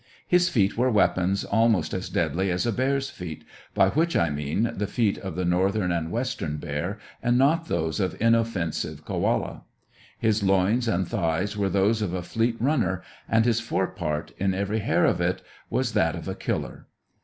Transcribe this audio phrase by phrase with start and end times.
[0.25, 3.43] His feet were weapons almost as deadly as a bear's feet,
[3.75, 7.99] by which I mean the feet of the northern and western bear, and not those
[7.99, 9.61] of inoffensive Koala.
[10.17, 14.55] His loins and thighs were those of a fleet runner, and his fore part, in
[14.55, 16.87] every hair of it, was that of a killer.